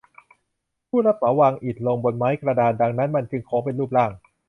[0.89, 4.11] ผู้รับเหมาวางอิฐลงบนไม้กระดาน ดังนั้นมันจึงโค้งเป็นรูปร่าง